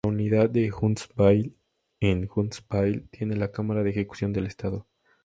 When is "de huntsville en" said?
0.49-2.27